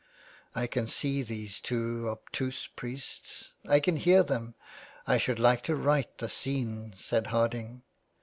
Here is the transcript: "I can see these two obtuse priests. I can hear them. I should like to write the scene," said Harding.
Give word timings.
"I 0.55 0.65
can 0.65 0.87
see 0.87 1.21
these 1.21 1.59
two 1.59 2.09
obtuse 2.09 2.65
priests. 2.65 3.53
I 3.69 3.79
can 3.79 3.97
hear 3.97 4.23
them. 4.23 4.55
I 5.05 5.19
should 5.19 5.37
like 5.37 5.61
to 5.65 5.75
write 5.75 6.17
the 6.17 6.27
scene," 6.27 6.95
said 6.97 7.27
Harding. 7.27 7.83